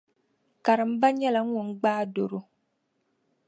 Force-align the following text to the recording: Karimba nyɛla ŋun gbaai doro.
Karimba 0.65 1.07
nyɛla 1.19 1.41
ŋun 1.51 1.67
gbaai 1.79 2.05
doro. 2.13 2.39